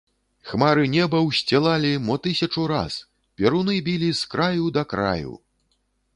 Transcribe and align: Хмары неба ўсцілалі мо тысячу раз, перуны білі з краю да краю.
Хмары 0.51 0.85
неба 0.93 1.19
ўсцілалі 1.25 1.91
мо 2.07 2.15
тысячу 2.29 2.65
раз, 2.73 2.99
перуны 3.43 3.77
білі 3.91 4.11
з 4.23 4.35
краю 4.35 4.65
да 4.81 4.87
краю. 4.97 5.33